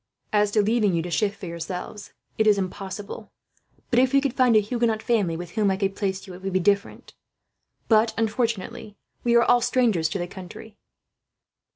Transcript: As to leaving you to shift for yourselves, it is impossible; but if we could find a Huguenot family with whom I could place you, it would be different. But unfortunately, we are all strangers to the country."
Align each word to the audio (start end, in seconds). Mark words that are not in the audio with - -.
As 0.33 0.49
to 0.53 0.63
leaving 0.63 0.95
you 0.95 1.03
to 1.03 1.11
shift 1.11 1.39
for 1.39 1.45
yourselves, 1.45 2.11
it 2.39 2.47
is 2.47 2.57
impossible; 2.57 3.31
but 3.91 3.99
if 3.99 4.13
we 4.13 4.19
could 4.19 4.33
find 4.33 4.55
a 4.55 4.59
Huguenot 4.59 5.03
family 5.03 5.37
with 5.37 5.51
whom 5.51 5.69
I 5.69 5.77
could 5.77 5.95
place 5.95 6.25
you, 6.25 6.33
it 6.33 6.41
would 6.41 6.53
be 6.53 6.59
different. 6.59 7.13
But 7.87 8.11
unfortunately, 8.17 8.97
we 9.23 9.35
are 9.35 9.43
all 9.43 9.61
strangers 9.61 10.09
to 10.09 10.17
the 10.17 10.25
country." 10.25 10.75